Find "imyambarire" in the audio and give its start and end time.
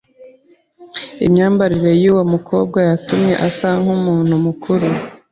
1.25-1.91